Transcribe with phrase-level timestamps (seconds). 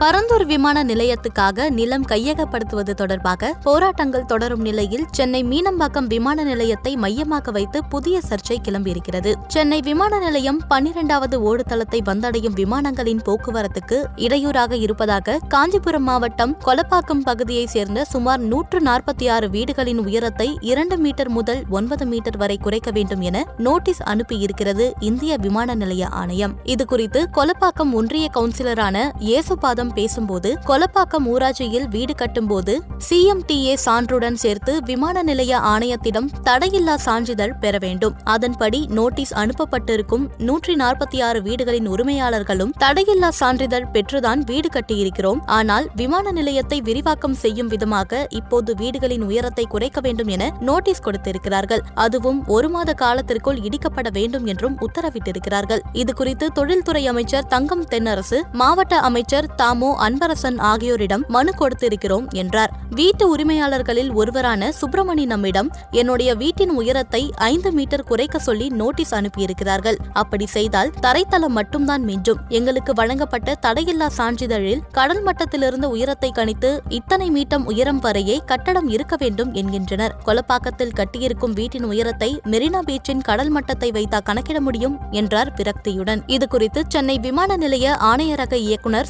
[0.00, 7.84] பரந்தூர் விமான நிலையத்துக்காக நிலம் கையகப்படுத்துவது தொடர்பாக போராட்டங்கள் தொடரும் நிலையில் சென்னை மீனம்பாக்கம் விமான நிலையத்தை மையமாக வைத்து
[7.84, 9.34] புதிய சர்ச்சை கிளம்பியிருக்கிறது.
[9.46, 18.04] சென்னை விமான நிலையம் பன்னிரண்டாவது ஓடுதளத்தை வந்தடையும் விமானங்களின் போக்குவரத்துக்கு இடையூறாக இருப்பதாக காஞ்சிபுரம் மாவட்டம் கொலப்பாக்கம் பகுதியைச் சேர்ந்த
[18.04, 23.46] சுமார் நூற்று நாற்பத்தி ஆறு வீடுகளின் உயரத்தை இரண்டு மீட்டர் முதல் ஒன்பது மீட்டர் வரை குறைக்க வேண்டும் என
[23.56, 26.56] நோட்டீஸ் அனுப்பியிருக்கிறது இந்திய விமான நிலைய ஆணையம்.
[26.64, 29.08] இதுகுறித்து கொலப்பாக்கம் ஒன்றிய கவுன்சிலரான
[29.92, 32.74] பேசும்போது கொலப்பாக்கம் ஊராட்சியில் வீடு கட்டும்போது
[33.08, 38.14] சிஎம்டிஏ சான்றுடன் சேர்த்து விமான நிலைய ஆணையத்திடம் தடையில்லா சான்றிதழ் பெற வேண்டும்.
[38.24, 45.40] அதன்படி நோட்டீஸ் அனுப்பப்பட்டிருக்கும் நூற்றி நாற்பத்தி ஆறு வீடுகளின் உரிமையாளர்களும் தடையில்லா சான்றிதழ் பெற்றுதான் வீடு கட்டியிருக்கிறோம்.
[45.58, 51.84] ஆனால் விமான நிலையத்தை விரிவாக்கம் செய்யும் விதமாக இப்போது வீடுகளின் உயரத்தை குறைக்க வேண்டும் என நோட்டீஸ் கொடுத்திருக்கிறார்கள்.
[52.06, 55.84] அதுவும் ஒரு மாத காலத்திற்குள் இடிக்கப்பட வேண்டும் என்றும் உத்தரவிட்டிருக்கிறார்கள்.
[56.02, 62.72] இதுகுறித்து தொழில்துறை அமைச்சர் தங்கம் தென்னரசு மாவட்ட அமைச்சர் தாம் அன்பரசன் ஆகியோரிடம் மனு கொடுத்திருக்கிறோம் என்றார்.
[62.90, 69.94] வீட்டு உரிமையாளர்களில் ஒருவரான சுப்பிரமணி நம்மிடம் என்னுடைய வீட்டின் உயரத்தை ஐந்து மீட்டர் குறைக்க சொல்லி நோட்டீஸ் அனுப்பியிருக்கிறார்கள்.
[70.12, 72.40] அப்படி செய்தால் தரைத்தளம் மட்டும்தான் மிஞ்சும்.
[72.48, 79.52] எங்களுக்கு வழங்கப்பட்ட தடையில்லா சான்றிதழில் கடல் மட்டத்திலிருந்து உயரத்தை கணித்து இத்தனை மீட்டம் உயரம் வரையே கட்டடம் இருக்க வேண்டும்
[79.52, 80.14] என்கின்றனர்.
[80.24, 84.98] கொலப்பாக்கத்தில் கட்டியிருக்கும் வீட்டின் உயரத்தை மெரினா பீச்சின் கடல் மட்டத்தை வைத்தா கணக்கிட முடியும்?
[85.10, 89.06] என்றார் விரக்தியுடன் இதுகுறித்து சென்னை விமான நிலைய ஆணையரக இயக்குநர்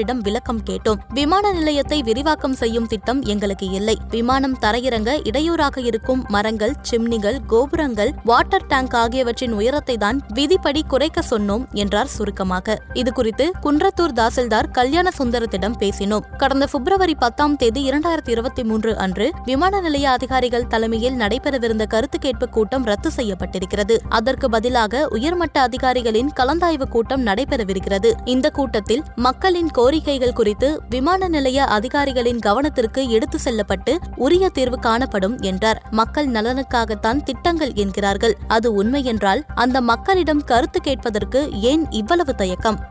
[0.00, 1.00] அதிகாரிடம் விளக்கம் கேட்டோம்.
[1.16, 3.94] விமான நிலையத்தை விரிவாக்கம் செய்யும் திட்டம் எங்களுக்கு இல்லை.
[4.14, 11.64] விமானம் தரையிறங்க இடையூறாக இருக்கும் மரங்கள் சிம்னிகள் கோபுரங்கள் வாட்டர் டேங்க் ஆகியவற்றின் உயரத்தை தான் விதிப்படி குறைக்க சொன்னோம்
[11.82, 12.76] என்றார் சுருக்கமாக.
[12.94, 16.24] இதுகுறித்து குன்றத்தூர் தாசில்தார் கல்யாண சுந்தரத்திடம் பேசினோம்.
[16.36, 22.48] கடந்த பிப்ரவரி பத்தாம் தேதி இரண்டாயிரத்தி இருபத்தி மூன்று அன்று விமான நிலைய அதிகாரிகள் தலைமையில் நடைபெறவிருந்த கருத்து கேட்பு
[22.48, 23.98] கூட்டம் ரத்து செய்யப்பட்டிருக்கிறது.
[24.08, 28.12] அதற்கு பதிலாக உயர்மட்ட அதிகாரிகளின் கலந்தாய்வு கூட்டம் நடைபெறவிருக்கிறது.
[28.24, 35.82] இந்த கூட்டத்தில் மக்களின் கோரிக்கைகள் குறித்து விமான நிலைய அதிகாரிகளின் கவனத்திற்கு எடுத்து செல்லப்பட்டு உரிய தீர்வு காணப்படும் என்றார்.
[35.90, 38.36] மக்கள் நலனுக்காகத்தான் திட்டங்கள் என்கிறார்கள்.
[38.48, 42.89] அது உண்மை என்றால் அந்த மக்களிடம் கருத்து கேட்பதற்கு ஏன் இவ்வளவு தயக்கம்?